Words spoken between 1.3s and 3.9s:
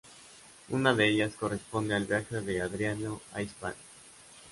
corresponde al viaje de Adriano a Hispania.